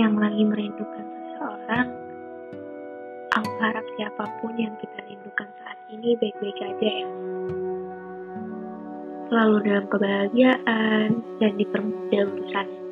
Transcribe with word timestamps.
yang 0.00 0.16
lagi 0.16 0.40
merindukan 0.48 1.04
seseorang, 1.04 1.88
aku 3.36 3.52
harap 3.60 3.84
siapa 4.00 4.24
pun 4.40 4.56
yang 4.56 4.72
kita 4.80 4.96
rindukan 5.04 5.48
saat 5.60 5.76
ini 5.92 6.16
baik-baik 6.16 6.56
aja 6.56 6.88
ya. 7.04 7.08
Selalu 9.28 9.56
dalam 9.68 9.86
kebahagiaan 9.92 11.08
dan 11.36 11.52
dipermudah 11.60 12.22
urusannya. 12.32 12.82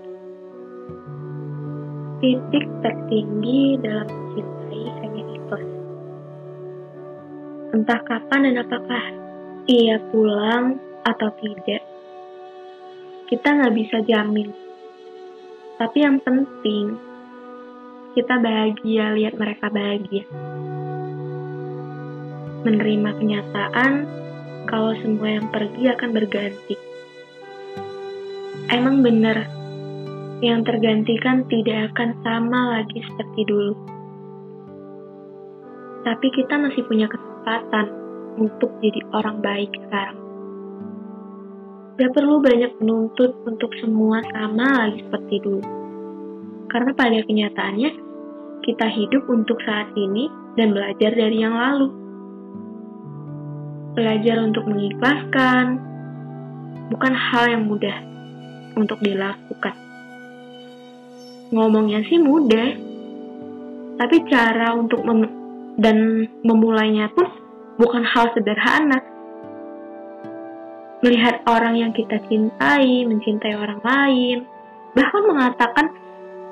Titik 2.19 2.67
tertinggi 2.85 3.81
dalam 3.81 4.07
mencintai 4.07 4.85
hanya 5.01 5.23
ikhlas. 5.33 5.69
Entah 7.73 8.01
kapan 8.05 8.53
dan 8.53 8.57
apakah 8.69 9.05
ia 9.65 9.97
pulang 10.13 10.77
atau 11.09 11.33
tidak, 11.41 11.83
kita 13.33 13.49
nggak 13.49 13.75
bisa 13.75 13.97
jamin. 14.05 14.53
Tapi 15.79 15.99
yang 16.03 16.19
penting, 16.27 16.99
kita 18.19 18.35
bahagia 18.43 19.15
lihat 19.15 19.39
mereka 19.39 19.71
bahagia. 19.71 20.27
Menerima 22.67 23.15
kenyataan 23.15 23.93
kalau 24.67 24.91
semua 24.99 25.39
yang 25.39 25.47
pergi 25.55 25.87
akan 25.87 26.11
berganti. 26.11 26.75
Emang 28.75 29.07
benar, 29.07 29.47
yang 30.43 30.67
tergantikan 30.67 31.47
tidak 31.47 31.95
akan 31.95 32.19
sama 32.27 32.83
lagi 32.83 32.99
seperti 33.07 33.41
dulu. 33.47 33.79
Tapi 36.03 36.27
kita 36.35 36.59
masih 36.59 36.83
punya 36.91 37.07
kesempatan 37.07 37.87
untuk 38.35 38.83
jadi 38.83 38.99
orang 39.15 39.39
baik 39.39 39.71
sekarang. 39.87 40.19
Gak 42.03 42.11
perlu 42.19 42.43
banyak 42.43 42.83
menuntut 42.83 43.31
untuk 43.47 43.71
semua 43.79 44.27
sama 44.35 44.91
lagi 44.91 45.07
seperti 45.07 45.39
dulu. 45.39 45.63
Karena 46.67 46.91
pada 46.99 47.23
kenyataannya, 47.23 48.08
kita 48.69 48.85
hidup 48.93 49.25
untuk 49.33 49.57
saat 49.65 49.89
ini 49.97 50.29
dan 50.61 50.77
belajar 50.77 51.17
dari 51.17 51.41
yang 51.41 51.57
lalu. 51.57 51.89
Belajar 53.97 54.45
untuk 54.45 54.69
mengikhlaskan, 54.69 55.81
bukan 56.93 57.13
hal 57.17 57.45
yang 57.49 57.65
mudah 57.65 57.97
untuk 58.77 59.01
dilakukan 59.01 59.89
ngomongnya 61.49 62.05
sih 62.05 62.21
mudah 62.21 62.69
tapi 63.97 64.17
cara 64.29 64.77
untuk 64.77 65.01
mem 65.01 65.25
dan 65.81 66.27
memulainya 66.45 67.09
pun 67.15 67.25
bukan 67.81 68.05
hal 68.05 68.29
sederhana 68.37 69.01
melihat 71.01 71.41
orang 71.49 71.79
yang 71.79 71.93
kita 71.95 72.21
cintai 72.29 73.07
mencintai 73.09 73.55
orang 73.57 73.81
lain 73.81 74.39
bahkan 74.93 75.23
mengatakan 75.25 75.87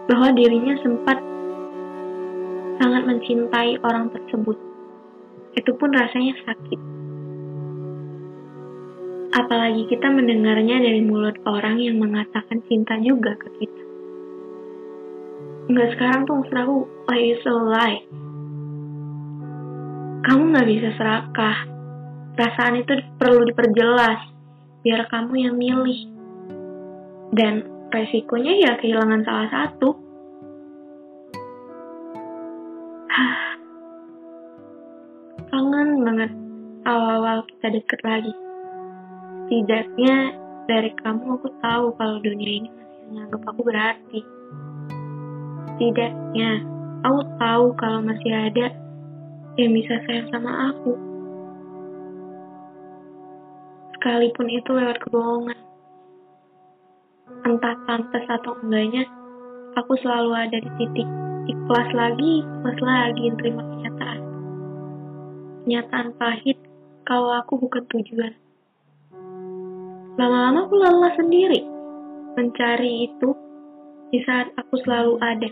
bahwa 0.07 0.29
dirinya 0.33 0.79
sempat 0.81 1.19
sangat 2.77 3.03
mencintai 3.09 3.81
orang 3.85 4.13
tersebut 4.13 4.59
itu 5.57 5.71
pun 5.77 5.91
rasanya 5.93 6.35
sakit 6.45 6.81
apalagi 9.37 9.89
kita 9.89 10.09
mendengarnya 10.09 10.81
dari 10.81 11.01
mulut 11.05 11.37
orang 11.45 11.81
yang 11.81 12.01
mengatakan 12.01 12.61
cinta 12.69 12.97
juga 13.01 13.37
ke 13.37 13.49
kita 13.61 13.87
Enggak 15.67 15.99
sekarang 15.99 16.31
tuh 16.31 16.47
aku 16.47 16.87
like 17.11 17.27
it's 17.27 17.43
a 17.43 17.51
lie. 17.51 18.07
Kamu 20.23 20.55
nggak 20.55 20.69
bisa 20.71 20.89
serakah. 20.95 21.57
Perasaan 22.39 22.87
itu 22.87 22.95
perlu 23.19 23.43
diperjelas 23.51 24.31
biar 24.87 25.11
kamu 25.11 25.35
yang 25.43 25.55
milih. 25.59 26.01
Dan 27.35 27.67
resikonya 27.91 28.53
ya 28.63 28.73
kehilangan 28.79 29.27
salah 29.27 29.49
satu. 29.51 30.06
Kangen 35.49 36.05
banget 36.05 36.33
awal-awal 36.85 37.49
kita 37.49 37.73
deket 37.73 38.01
lagi. 38.05 38.33
Setidaknya 39.49 40.37
dari 40.69 40.93
kamu 41.01 41.41
aku 41.41 41.49
tahu 41.65 41.97
kalau 41.97 42.21
dunia 42.21 42.61
ini 42.61 42.69
masih 42.69 43.01
menganggap 43.09 43.43
aku 43.49 43.61
berarti. 43.65 44.21
Setidaknya, 45.73 46.51
aku 47.09 47.21
tahu 47.41 47.67
kalau 47.81 48.05
masih 48.05 48.33
ada 48.37 48.67
yang 49.57 49.73
bisa 49.73 49.97
sayang 50.05 50.29
sama 50.29 50.77
aku. 50.77 50.93
Sekalipun 53.97 54.49
itu 54.53 54.71
lewat 54.77 55.01
kebohongan. 55.01 55.57
Entah 57.49 57.77
pantas 57.89 58.29
atau 58.29 58.61
enggaknya, 58.61 59.09
aku 59.73 59.97
selalu 60.05 60.37
ada 60.37 60.61
di 60.61 60.71
titik 60.77 61.09
ikhlas 61.47 61.89
lagi, 61.95 62.43
ikhlas 62.43 62.79
lagi 62.83 63.25
terima 63.39 63.63
kenyataan. 63.63 64.21
Kenyataan 65.63 66.09
pahit 66.19 66.59
kalau 67.07 67.31
aku 67.39 67.59
bukan 67.63 67.87
tujuan. 67.91 68.35
Lama-lama 70.17 70.67
aku 70.67 70.75
lelah 70.81 71.15
sendiri 71.15 71.61
mencari 72.37 73.09
itu 73.09 73.31
di 74.11 74.19
saat 74.27 74.53
aku 74.59 74.75
selalu 74.85 75.15
ada. 75.23 75.51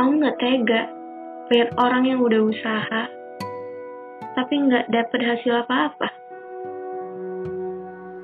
Aku 0.00 0.10
nggak 0.20 0.38
tega 0.38 0.82
lihat 1.48 1.70
orang 1.78 2.04
yang 2.04 2.20
udah 2.20 2.40
usaha, 2.42 3.02
tapi 4.34 4.54
nggak 4.68 4.90
dapet 4.92 5.20
hasil 5.22 5.64
apa-apa. 5.64 6.08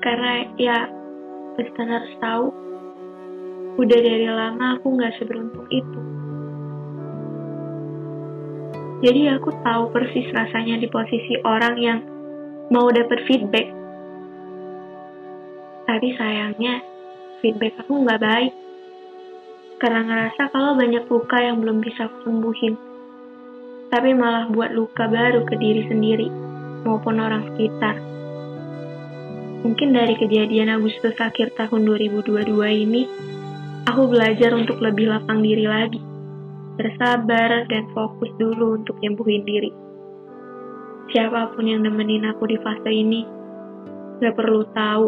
Karena 0.03 0.43
ya, 0.59 0.77
Kristen 1.55 1.87
harus 1.87 2.13
tahu, 2.19 2.45
udah 3.73 3.99
dari 3.99 4.27
lama 4.29 4.77
aku 4.77 4.87
nggak 4.93 5.13
seberuntung 5.17 5.67
itu. 5.73 5.99
Jadi 9.03 9.21
aku 9.35 9.51
tahu 9.65 9.91
persis 9.91 10.31
rasanya 10.31 10.79
di 10.79 10.87
posisi 10.87 11.35
orang 11.43 11.75
yang 11.75 11.99
mau 12.71 12.87
dapet 12.87 13.19
feedback. 13.27 13.67
Tapi 15.83 16.07
sayangnya, 16.15 16.79
feedback 17.43 17.83
aku 17.83 18.07
nggak 18.07 18.23
baik 18.23 18.53
karena 19.83 19.99
ngerasa 20.07 20.47
kalau 20.55 20.79
banyak 20.79 21.03
luka 21.11 21.37
yang 21.43 21.59
belum 21.59 21.83
bisa 21.83 22.07
aku 22.07 22.31
sembuhin. 22.31 22.75
Tapi 23.91 24.09
malah 24.15 24.47
buat 24.47 24.71
luka 24.71 25.11
baru 25.11 25.43
ke 25.43 25.59
diri 25.59 25.83
sendiri 25.91 26.31
maupun 26.87 27.19
orang 27.19 27.51
sekitar. 27.51 27.99
Mungkin 29.67 29.91
dari 29.91 30.15
kejadian 30.15 30.71
Agustus 30.71 31.19
akhir 31.19 31.59
tahun 31.59 31.83
2022 31.87 32.55
ini, 32.87 33.03
aku 33.87 34.11
belajar 34.11 34.53
untuk 34.55 34.79
lebih 34.79 35.11
lapang 35.11 35.43
diri 35.43 35.65
lagi. 35.67 36.01
Bersabar 36.73 37.69
dan 37.69 37.85
fokus 37.93 38.33
dulu 38.41 38.81
untuk 38.81 38.97
nyembuhin 39.03 39.45
diri. 39.45 39.71
Siapa 41.13 41.53
pun 41.53 41.69
yang 41.69 41.85
nemenin 41.85 42.25
aku 42.33 42.49
di 42.49 42.57
fase 42.57 42.89
ini, 42.89 43.21
gak 44.23 44.33
perlu 44.33 44.65
tahu. 44.73 45.07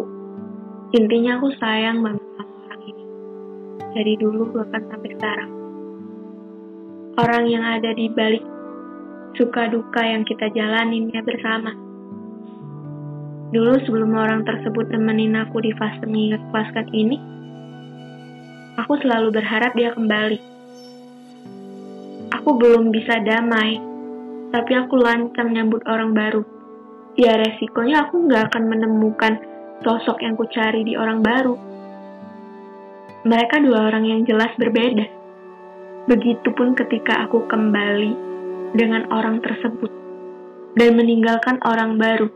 Intinya 0.94 1.42
aku 1.42 1.50
sayang 1.58 2.06
banget 2.06 2.26
dari 3.96 4.20
dulu 4.20 4.52
bahkan 4.52 4.84
sampai 4.92 5.10
sekarang. 5.16 5.52
Orang 7.16 7.48
yang 7.48 7.64
ada 7.64 7.96
di 7.96 8.12
balik 8.12 8.44
suka 9.40 9.72
duka 9.72 10.04
yang 10.04 10.28
kita 10.28 10.52
jalanin 10.52 11.08
ya 11.16 11.24
bersama. 11.24 11.72
Dulu 13.56 13.80
sebelum 13.88 14.12
orang 14.12 14.44
tersebut 14.44 14.92
nemenin 14.92 15.40
aku 15.40 15.64
di 15.64 15.72
fase 15.80 16.04
mengikhlaskan 16.04 16.92
ini, 16.92 17.16
aku 18.80 18.94
selalu 19.02 19.32
berharap 19.32 19.72
dia 19.76 19.92
kembali. 19.96 20.40
Aku 22.36 22.50
belum 22.60 22.92
bisa 22.92 23.20
damai, 23.24 23.80
tapi 24.52 24.72
aku 24.76 24.96
lancang 25.00 25.52
nyambut 25.56 25.84
orang 25.88 26.12
baru. 26.14 26.44
Ya 27.16 27.36
resikonya 27.40 28.08
aku 28.08 28.28
nggak 28.28 28.52
akan 28.52 28.64
menemukan 28.68 29.34
sosok 29.82 30.20
yang 30.24 30.36
kucari 30.36 30.84
di 30.84 31.00
orang 31.00 31.24
baru 31.24 31.76
mereka 33.26 33.58
dua 33.58 33.90
orang 33.90 34.06
yang 34.06 34.22
jelas 34.22 34.54
berbeda. 34.54 35.10
Begitupun 36.06 36.78
ketika 36.78 37.26
aku 37.26 37.50
kembali 37.50 38.14
dengan 38.78 39.10
orang 39.10 39.42
tersebut 39.42 39.90
dan 40.78 40.94
meninggalkan 40.94 41.58
orang 41.66 41.98
baru. 41.98 42.30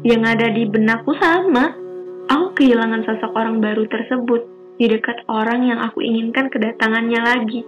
Yang 0.00 0.22
ada 0.32 0.48
di 0.48 0.64
benakku 0.64 1.12
sama, 1.20 1.76
aku 2.24 2.56
kehilangan 2.56 3.04
sosok 3.04 3.36
orang 3.36 3.60
baru 3.60 3.84
tersebut 3.84 4.48
di 4.82 4.90
dekat 4.90 5.22
orang 5.30 5.62
yang 5.62 5.78
aku 5.78 6.02
inginkan 6.02 6.50
kedatangannya 6.50 7.20
lagi. 7.22 7.62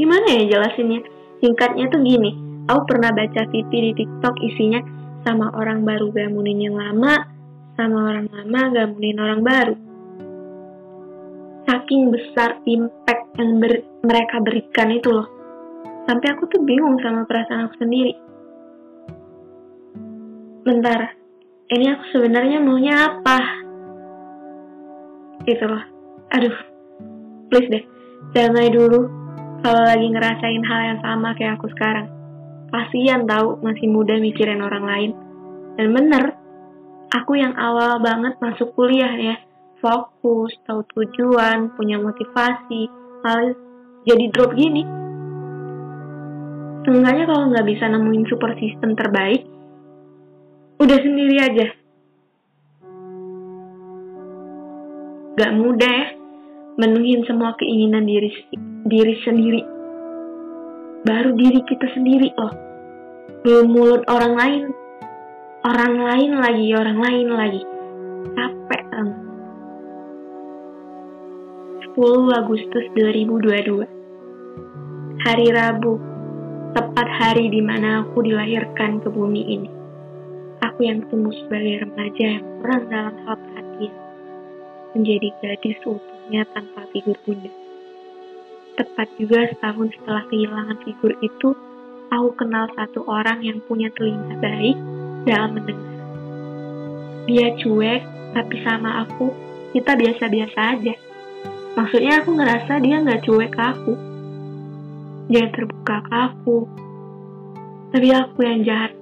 Gimana 0.00 0.24
ya 0.40 0.56
jelasinnya? 0.56 1.04
Singkatnya 1.44 1.92
tuh 1.92 2.00
gini, 2.00 2.32
aku 2.64 2.88
pernah 2.88 3.12
baca 3.12 3.44
VP 3.44 3.68
di 3.68 3.92
TikTok 3.92 4.40
isinya 4.40 4.80
sama 5.28 5.52
orang 5.52 5.84
baru 5.84 6.08
gamunin 6.16 6.64
yang 6.64 6.80
lama, 6.80 7.28
sama 7.76 8.08
orang 8.08 8.26
lama 8.32 8.60
gamunin 8.72 9.20
orang 9.20 9.44
baru 9.44 9.76
saking 11.66 12.14
besar 12.14 12.62
impact 12.64 13.36
yang 13.36 13.58
ber 13.58 13.82
mereka 14.06 14.38
berikan 14.40 14.88
itu 14.94 15.10
loh 15.12 15.28
sampai 16.06 16.32
aku 16.32 16.46
tuh 16.46 16.62
bingung 16.62 16.96
sama 17.02 17.26
perasaan 17.26 17.68
aku 17.68 17.76
sendiri 17.82 18.14
bentar 20.62 21.12
ini 21.68 21.86
aku 21.90 22.04
sebenarnya 22.14 22.62
maunya 22.62 22.94
apa 23.10 23.65
gitu 25.44 25.64
loh 25.68 25.84
aduh 26.32 26.56
please 27.50 27.68
deh, 27.70 27.84
damai 28.34 28.70
dulu 28.72 29.26
kalau 29.62 29.82
lagi 29.82 30.06
ngerasain 30.12 30.62
hal 30.62 30.80
yang 30.94 31.00
sama 31.02 31.34
kayak 31.34 31.58
aku 31.58 31.66
sekarang. 31.74 32.06
Kasian 32.70 33.24
tahu 33.24 33.62
masih 33.66 33.88
muda 33.88 34.18
mikirin 34.18 34.62
orang 34.62 34.84
lain. 34.84 35.10
Dan 35.74 35.90
bener, 35.90 36.38
aku 37.10 37.38
yang 37.38 37.54
awal 37.56 37.98
banget 38.02 38.36
masuk 38.38 38.74
kuliah 38.78 39.10
ya, 39.16 39.36
fokus, 39.80 40.54
tahu 40.66 40.86
tujuan, 40.94 41.72
punya 41.74 41.98
motivasi, 41.98 42.86
malah 43.26 43.54
jadi 44.06 44.24
drop 44.30 44.54
gini. 44.54 44.82
Seenggaknya 46.86 47.24
kalau 47.26 47.50
nggak 47.50 47.66
bisa 47.66 47.90
nemuin 47.90 48.24
super 48.30 48.54
system 48.62 48.94
terbaik, 48.94 49.42
udah 50.78 50.98
sendiri 51.02 51.36
aja. 51.42 51.66
Gak 55.36 55.52
mudah 55.52 55.84
ya, 55.84 56.16
menuhin 56.80 57.20
semua 57.28 57.52
keinginan 57.60 58.08
diri 58.08 58.32
diri 58.88 59.20
sendiri. 59.20 59.60
Baru 61.04 61.36
diri 61.36 61.60
kita 61.68 61.92
sendiri 61.92 62.32
loh. 62.40 62.56
Belum 63.44 63.68
mulut 63.68 64.08
orang 64.08 64.32
lain. 64.32 64.72
Orang 65.60 66.00
lain 66.00 66.40
lagi, 66.40 66.72
orang 66.72 66.98
lain 67.04 67.28
lagi. 67.36 67.60
Capek 68.32 68.82
kan? 68.88 69.12
10 71.84 71.92
Agustus 72.32 72.84
2022 72.96 75.20
Hari 75.20 75.48
Rabu 75.52 76.00
Tepat 76.72 77.08
hari 77.08 77.48
di 77.48 77.64
mana 77.64 78.04
aku 78.04 78.20
dilahirkan 78.20 79.00
ke 79.00 79.08
bumi 79.08 79.42
ini 79.48 79.70
Aku 80.60 80.84
yang 80.84 81.08
tumbuh 81.08 81.32
sebagai 81.44 81.88
remaja 81.88 82.24
yang 82.36 82.44
kurang 82.60 82.84
dalam 82.92 83.16
hal 83.24 83.36
Menjadi 84.96 85.28
gadis 85.44 85.76
utuhnya 85.84 86.48
tanpa 86.56 86.88
figur 86.88 87.20
bunda 87.28 87.52
Tepat 88.80 89.08
juga 89.20 89.44
setahun 89.52 89.92
setelah 90.00 90.24
kehilangan 90.32 90.78
figur 90.88 91.12
itu 91.20 91.52
Aku 92.08 92.32
kenal 92.40 92.72
satu 92.72 93.04
orang 93.04 93.44
yang 93.44 93.60
punya 93.68 93.92
telinga 93.92 94.40
baik 94.40 94.78
dalam 95.28 95.52
mendengar 95.52 96.00
Dia 97.28 97.52
cuek, 97.60 98.02
tapi 98.32 98.56
sama 98.64 99.04
aku 99.04 99.36
kita 99.76 99.92
biasa-biasa 99.92 100.60
aja 100.80 100.96
Maksudnya 101.76 102.24
aku 102.24 102.30
ngerasa 102.40 102.72
dia 102.80 103.04
nggak 103.04 103.20
cuek 103.28 103.52
ke 103.52 103.60
aku. 103.60 103.92
Dia 105.28 105.44
terbuka 105.52 105.96
ke 106.08 106.14
aku. 106.16 106.56
Tapi 107.92 108.08
aku 108.16 108.38
yang 108.40 108.64
jahat. 108.64 108.92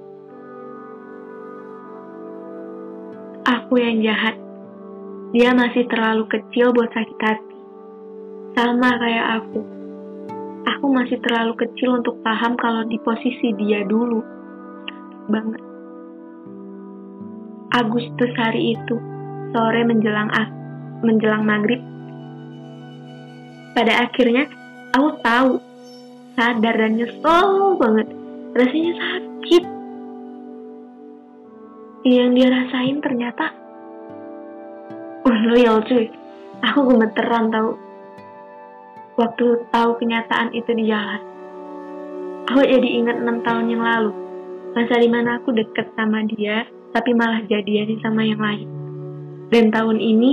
Aku 3.47 3.79
yang 3.79 4.03
jahat. 4.03 4.35
Dia 5.35 5.51
masih 5.51 5.91
terlalu 5.91 6.31
kecil 6.31 6.71
buat 6.71 6.95
sakit 6.95 7.19
hati. 7.19 7.59
Sama 8.55 8.87
kayak 9.03 9.27
aku. 9.43 9.61
Aku 10.63 10.87
masih 10.95 11.19
terlalu 11.27 11.59
kecil 11.59 11.99
untuk 11.99 12.23
paham 12.23 12.55
kalau 12.55 12.87
di 12.87 13.03
posisi 13.03 13.51
dia 13.59 13.83
dulu. 13.83 14.23
Banget. 15.27 15.59
Agustus 17.75 18.31
hari 18.39 18.79
itu, 18.79 18.95
sore 19.51 19.83
menjelang 19.83 20.31
menjelang 21.03 21.43
maghrib, 21.43 21.83
pada 23.75 24.07
akhirnya 24.07 24.47
aku 24.95 25.19
tahu, 25.19 25.53
sadar 26.39 26.79
dan 26.79 26.95
nyesel 26.95 27.75
banget. 27.75 28.07
Rasanya 28.55 28.95
sakit. 29.03 29.65
Yang 32.07 32.31
dia 32.39 32.49
rasain 32.55 33.03
ternyata 33.03 33.64
unreal 35.25 35.81
cuy. 35.85 36.07
Aku 36.65 36.89
gemeteran 36.89 37.53
tahu. 37.53 37.71
Waktu 39.15 39.45
tahu 39.71 39.91
kenyataan 40.01 40.53
itu 40.53 40.71
di 40.75 40.85
jalan. 40.91 41.23
Aku 42.51 42.61
jadi 42.61 42.89
ingat 43.01 43.17
6 43.25 43.47
tahun 43.47 43.67
yang 43.73 43.83
lalu. 43.83 44.13
Masa 44.75 44.99
di 44.99 45.09
mana 45.09 45.39
aku 45.39 45.55
deket 45.55 45.95
sama 45.95 46.27
dia, 46.27 46.67
tapi 46.93 47.15
malah 47.15 47.41
jadian 47.47 47.95
sama 48.03 48.27
yang 48.27 48.43
lain. 48.43 48.69
Dan 49.49 49.71
tahun 49.71 50.03
ini, 50.03 50.31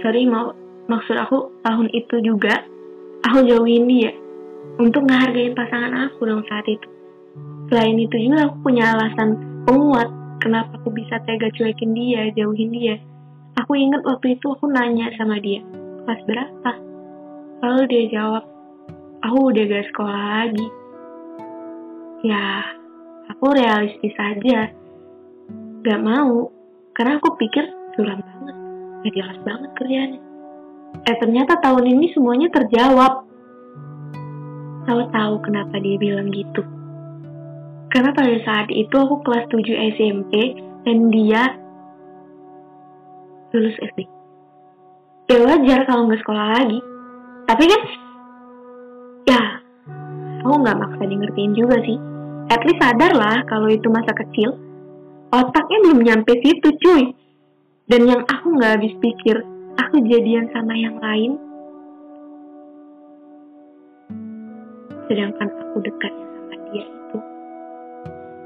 sorry 0.00 0.24
mau 0.24 0.56
maksud 0.88 1.14
aku 1.14 1.60
tahun 1.60 1.92
itu 1.92 2.24
juga 2.24 2.64
aku 3.20 3.44
jauhin 3.46 3.84
dia 3.84 4.10
untuk 4.80 5.04
ngehargain 5.06 5.52
pasangan 5.52 5.92
aku 6.08 6.24
dong 6.24 6.42
saat 6.48 6.64
itu. 6.66 6.88
Selain 7.68 7.94
itu 8.00 8.16
juga 8.16 8.48
aku 8.48 8.56
punya 8.64 8.96
alasan 8.96 9.36
penguat 9.68 10.08
kenapa 10.40 10.80
aku 10.80 10.88
bisa 10.90 11.20
tega 11.28 11.52
cuekin 11.52 11.92
dia, 11.92 12.32
jauhin 12.32 12.72
dia. 12.72 12.96
Aku 13.60 13.76
inget 13.76 14.00
waktu 14.08 14.40
itu 14.40 14.56
aku 14.56 14.72
nanya 14.72 15.12
sama 15.20 15.36
dia, 15.36 15.60
kelas 16.08 16.22
berapa? 16.24 16.72
Lalu 17.60 17.82
dia 17.92 18.04
jawab, 18.16 18.44
aku 19.20 19.52
udah 19.52 19.64
gak 19.68 19.86
sekolah 19.92 20.20
lagi. 20.40 20.68
Ya, 22.24 22.64
aku 23.28 23.52
realistis 23.52 24.16
aja. 24.16 24.72
Gak 25.84 26.00
mau, 26.00 26.48
karena 26.96 27.20
aku 27.20 27.36
pikir 27.36 27.68
suram 27.92 28.24
banget, 28.24 28.56
gak 29.04 29.12
jelas 29.12 29.38
banget 29.44 29.70
kerjaannya. 29.76 30.20
Eh 31.04 31.16
ternyata 31.20 31.60
tahun 31.60 31.84
ini 31.84 32.16
semuanya 32.16 32.48
terjawab. 32.48 33.28
Tahu-tahu 34.88 35.34
kenapa 35.44 35.76
dia 35.84 36.00
bilang 36.00 36.32
gitu. 36.32 36.64
Karena 37.92 38.16
pada 38.16 38.40
saat 38.40 38.72
itu 38.72 38.96
aku 38.96 39.20
kelas 39.20 39.52
7 39.52 39.68
SMP 40.00 40.56
dan 40.88 41.12
dia 41.12 41.59
lulus 43.50 43.76
SD. 43.82 44.06
Ya 45.30 45.38
wajar 45.46 45.86
kalau 45.86 46.10
nggak 46.10 46.20
sekolah 46.22 46.46
lagi. 46.58 46.78
Tapi 47.46 47.64
kan, 47.66 47.82
ya, 49.26 49.42
aku 50.42 50.54
nggak 50.58 50.78
maksa 50.78 51.02
di 51.06 51.16
ngertiin 51.18 51.52
juga 51.54 51.76
sih. 51.82 51.98
At 52.50 52.66
least 52.66 52.82
sadar 52.82 53.14
lah 53.14 53.46
kalau 53.46 53.70
itu 53.70 53.86
masa 53.90 54.10
kecil. 54.14 54.58
Otaknya 55.30 55.78
belum 55.86 56.00
nyampe 56.02 56.34
situ 56.42 56.68
cuy. 56.82 57.14
Dan 57.90 58.06
yang 58.06 58.22
aku 58.26 58.54
nggak 58.54 58.78
habis 58.78 58.94
pikir, 59.02 59.42
aku 59.74 59.98
jadian 60.06 60.46
sama 60.54 60.78
yang 60.78 60.94
lain, 61.02 61.34
sedangkan 65.10 65.50
aku 65.50 65.82
dekat 65.82 66.14
sama 66.14 66.54
dia 66.70 66.86
itu, 66.86 67.18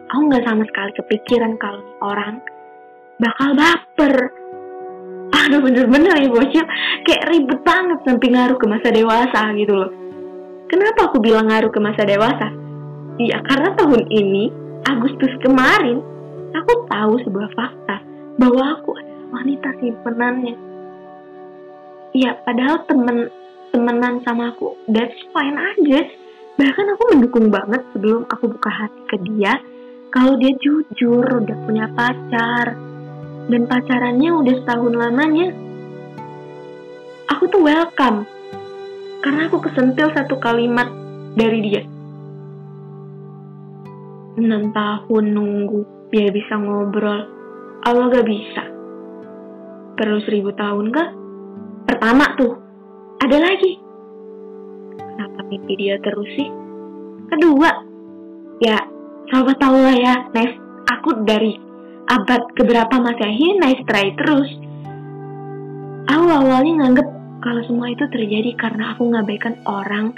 aku 0.09 0.21
nggak 0.33 0.45
sama 0.49 0.65
sekali 0.65 0.93
kepikiran 0.97 1.53
kalau 1.61 1.85
orang 2.01 2.41
bakal 3.21 3.53
baper. 3.53 4.44
Aduh 5.55 5.71
bener-bener 5.71 6.19
ya 6.19 6.27
bocil, 6.27 6.67
kayak 7.07 7.31
ribet 7.31 7.63
banget 7.63 8.03
sampai 8.03 8.27
ngaruh 8.27 8.59
ke 8.59 8.67
masa 8.67 8.91
dewasa 8.91 9.55
gitu 9.55 9.71
loh. 9.71 9.91
Kenapa 10.67 11.07
aku 11.07 11.23
bilang 11.23 11.47
ngaruh 11.47 11.71
ke 11.71 11.79
masa 11.79 12.03
dewasa? 12.03 12.51
Iya 13.23 13.39
karena 13.47 13.71
tahun 13.79 14.03
ini, 14.11 14.51
Agustus 14.83 15.31
kemarin, 15.39 16.03
aku 16.59 16.91
tahu 16.91 17.15
sebuah 17.23 17.55
fakta 17.55 18.03
bahwa 18.35 18.83
aku 18.83 18.99
adalah 18.99 19.39
wanita 19.39 19.69
simpenannya 19.79 20.55
ya 22.15 22.39
padahal 22.47 22.87
temen 22.87 23.27
temenan 23.75 24.23
sama 24.23 24.55
aku 24.55 24.79
that's 24.87 25.19
fine 25.35 25.59
aja 25.59 26.07
bahkan 26.55 26.87
aku 26.95 27.03
mendukung 27.11 27.51
banget 27.51 27.83
sebelum 27.91 28.23
aku 28.31 28.55
buka 28.55 28.71
hati 28.71 29.03
ke 29.11 29.17
dia 29.27 29.59
kalau 30.15 30.39
dia 30.39 30.55
jujur 30.63 31.27
udah 31.27 31.59
punya 31.67 31.91
pacar 31.99 32.79
dan 33.51 33.63
pacarannya 33.69 34.31
udah 34.31 34.55
setahun 34.63 34.95
lamanya 34.95 35.47
aku 37.31 37.45
tuh 37.49 37.63
welcome 37.65 38.25
karena 39.21 39.49
aku 39.49 39.59
kesentil 39.65 40.13
satu 40.13 40.37
kalimat 40.41 40.89
dari 41.35 41.59
dia 41.65 41.83
enam 44.41 44.75
tahun 44.75 45.25
nunggu 45.33 46.11
biar 46.11 46.31
bisa 46.35 46.55
ngobrol 46.59 47.29
Allah 47.85 48.09
gak 48.09 48.25
bisa 48.25 48.75
perlu 49.95 50.19
seribu 50.27 50.51
tahun 50.55 50.91
gak? 50.91 51.11
Pertama 51.87 52.35
tuh, 52.35 52.53
ada 53.23 53.39
lagi. 53.39 53.79
Kenapa 54.99 55.41
mimpi 55.47 55.75
dia 55.79 55.97
terus 56.03 56.27
sih? 56.35 56.51
Kedua, 57.31 57.71
ya 58.61 58.79
sobat 59.31 59.57
tahu 59.63 59.79
lah 59.79 59.97
ya, 59.97 60.15
nice. 60.35 60.59
Aku 60.85 61.25
dari 61.25 61.57
abad 62.05 62.43
keberapa 62.53 62.95
Masehi 63.01 63.57
nice 63.57 63.83
try 63.89 64.13
terus. 64.17 64.51
Aku 66.05 66.27
awalnya 66.29 66.85
nganggep 66.85 67.09
kalau 67.41 67.63
semua 67.65 67.93
itu 67.93 68.05
terjadi 68.13 68.53
karena 68.57 68.93
aku 68.93 69.09
ngabaikan 69.09 69.57
orang 69.65 70.13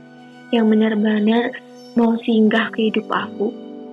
yang 0.51 0.67
benar-benar 0.71 1.55
mau 1.95 2.19
singgah 2.23 2.71
ke 2.75 2.91
hidup 2.91 3.07
aku. 3.11 3.51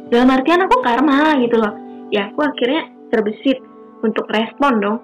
Dalam 0.10 0.30
artian 0.30 0.66
aku 0.66 0.82
karma 0.82 1.38
gitu 1.42 1.58
loh. 1.58 1.74
Ya 2.14 2.30
aku 2.30 2.46
akhirnya 2.46 2.90
terbesit 3.10 3.58
untuk 4.06 4.30
respon 4.30 4.82
dong 4.82 5.00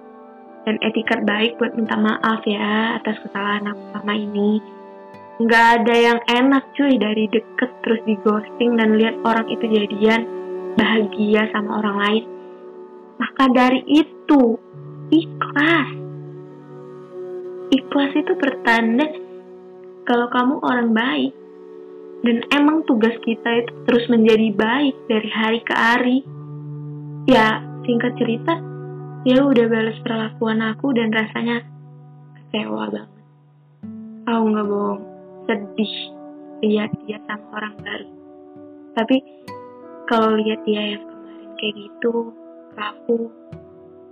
dan 0.62 0.76
etikat 0.84 1.26
baik 1.26 1.58
buat 1.58 1.74
minta 1.74 1.98
maaf 1.98 2.44
ya 2.46 3.00
atas 3.02 3.18
kesalahan 3.26 3.70
aku 3.70 3.82
sama 3.96 4.14
ini. 4.14 4.62
Nggak 5.40 5.66
ada 5.80 5.94
yang 5.96 6.18
enak 6.28 6.62
cuy 6.76 7.00
dari 7.00 7.24
deket 7.32 7.70
terus 7.80 8.02
di 8.04 8.14
ghosting 8.20 8.76
dan 8.76 9.00
lihat 9.00 9.16
orang 9.24 9.48
itu 9.48 9.64
jadian 9.66 10.28
bahagia 10.76 11.48
sama 11.50 11.80
orang 11.80 11.96
lain. 11.96 12.24
Maka 13.20 13.52
dari 13.52 13.84
itu, 13.84 14.56
ikhlas. 15.12 15.90
Ikhlas 17.68 18.12
itu 18.16 18.32
pertanda 18.40 19.06
kalau 20.08 20.26
kamu 20.32 20.54
orang 20.64 20.90
baik. 20.96 21.34
Dan 22.20 22.44
emang 22.52 22.84
tugas 22.84 23.16
kita 23.24 23.64
itu 23.64 23.72
terus 23.88 24.04
menjadi 24.12 24.52
baik 24.52 24.96
dari 25.08 25.28
hari 25.32 25.60
ke 25.64 25.72
hari. 25.76 26.18
Ya, 27.28 27.64
singkat 27.84 28.16
cerita, 28.16 28.60
dia 29.24 29.40
udah 29.44 29.66
balas 29.68 29.96
perlakuan 30.00 30.60
aku 30.64 30.96
dan 30.96 31.12
rasanya 31.12 31.64
kecewa 32.36 32.88
banget. 32.88 33.24
Aku 34.28 34.42
nggak 34.52 34.66
bohong, 34.68 35.02
sedih 35.48 35.94
lihat 36.60 36.92
dia 37.04 37.20
sama 37.24 37.44
orang 37.56 37.74
baru. 37.80 38.08
Tapi 38.96 39.16
kalau 40.08 40.36
lihat 40.36 40.60
dia 40.68 40.96
yang 40.96 41.04
kemarin 41.04 41.50
kayak 41.56 41.74
gitu, 41.76 42.12
kaku, 42.74 43.30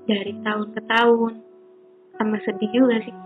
dari 0.09 0.33
tahun 0.41 0.69
ke 0.73 0.81
tahun, 0.89 1.33
sama 2.19 2.37
sedih 2.43 2.71
juga 2.75 2.97
sih. 3.05 3.17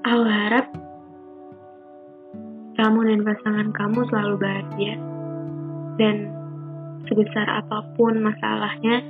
Aku 0.00 0.24
harap 0.24 0.66
kamu 2.80 3.00
dan 3.04 3.20
pasangan 3.28 3.68
kamu 3.76 4.00
selalu 4.08 4.34
bahagia 4.40 4.96
dan 6.00 6.16
sebesar 7.04 7.44
apa 7.44 7.84
pun 7.92 8.16
masalahnya 8.24 9.04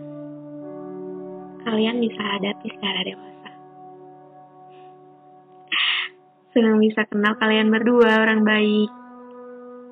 kalian 1.62 2.02
bisa 2.02 2.19
hadapi 2.19 2.66
secara 2.66 3.00
dewasa. 3.07 3.50
Senang 6.50 6.83
bisa 6.83 7.07
kenal 7.07 7.38
kalian 7.38 7.71
berdua 7.71 8.26
orang 8.26 8.42
baik. 8.42 8.90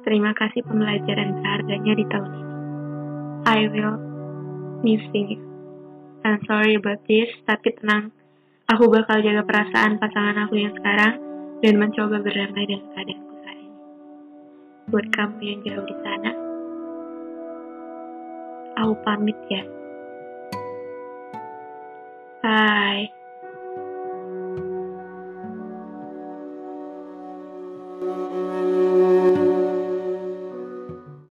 Terima 0.02 0.34
kasih 0.34 0.66
pembelajaran 0.66 1.38
berharganya 1.38 1.92
di 1.94 2.04
tahun 2.10 2.30
ini. 2.34 2.54
I 3.46 3.60
will 3.70 4.07
missing. 4.82 5.40
I'm 6.24 6.42
sorry 6.44 6.76
about 6.76 7.02
this, 7.06 7.30
tapi 7.46 7.74
tenang. 7.78 8.10
Aku 8.68 8.92
bakal 8.92 9.24
jaga 9.24 9.42
perasaan 9.48 9.96
pasangan 9.96 10.44
aku 10.44 10.60
yang 10.60 10.74
sekarang 10.76 11.14
dan 11.64 11.74
mencoba 11.80 12.20
berdamai 12.20 12.64
dengan 12.68 12.86
keadaanku 12.92 13.34
saat 13.40 13.58
ini. 13.58 13.76
Buat 14.92 15.06
kamu 15.16 15.38
yang 15.40 15.60
jauh 15.64 15.86
di 15.88 15.96
sana, 16.04 16.30
aku 18.76 18.92
pamit 19.02 19.38
ya. 19.48 19.62
Bye. 22.44 23.17